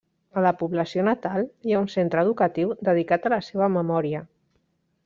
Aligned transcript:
A 0.39 0.43
la 0.43 0.53
població 0.61 1.03
natal, 1.07 1.45
hi 1.67 1.75
ha 1.75 1.83
un 1.83 1.91
centre 1.97 2.25
educatiu 2.27 2.75
dedicat 2.91 3.29
a 3.31 3.35
la 3.37 3.41
seva 3.51 3.71
memòria. 3.79 4.29